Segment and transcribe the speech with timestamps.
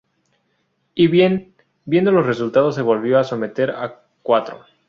[0.95, 1.53] Y bien,
[1.85, 4.65] viendo los resultados, se volvió a someter a cuatro.